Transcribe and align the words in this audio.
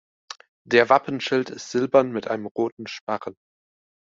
Der 0.65 0.89
Wappenschild 0.89 1.51
ist 1.51 1.69
silbern 1.69 2.11
mit 2.11 2.27
einem 2.27 2.47
roten 2.47 2.87
Sparren. 2.87 3.35